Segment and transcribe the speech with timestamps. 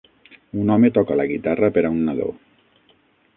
[0.61, 2.31] Un home toca la guitarra per a un nadó.